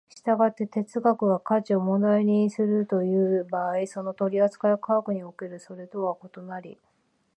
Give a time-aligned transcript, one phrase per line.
[0.15, 6.79] 従って哲学が価値を問題にするという場合、その取扱いは科学におけるそれとは異なり、